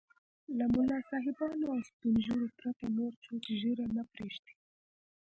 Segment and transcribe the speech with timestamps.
[0.57, 4.53] له ملا صاحبانو او سپين ږيرو پرته نور څوک ږيره نه پرېږدي.